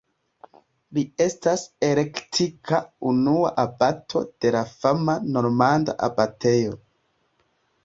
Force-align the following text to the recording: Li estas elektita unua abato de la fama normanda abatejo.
Li 0.97 1.01
estas 1.25 1.65
elektita 1.87 2.79
unua 3.11 3.53
abato 3.65 4.23
de 4.47 4.55
la 4.57 4.65
fama 4.73 5.19
normanda 5.39 5.99
abatejo. 6.11 6.77